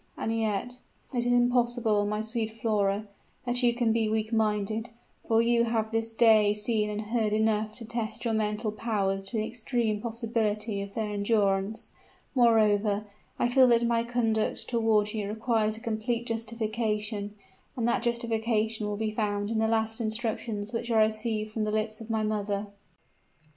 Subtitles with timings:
[0.17, 0.87] And yet," she continued, hastily,
[1.19, 3.07] as a second thought struck her, "it is impossible, my sweet Flora,
[3.45, 4.89] that you can be weak minded
[5.27, 9.37] for you have this day seen and heard enough to test your mental powers to
[9.37, 11.91] the extreme possibility of their endurance.
[12.33, 13.05] Moreover,
[13.37, 17.35] I feel that my conduct toward you requires a complete justification;
[17.77, 21.71] and that justification will be found in the last instructions which I received from the
[21.71, 22.69] lips of my mother."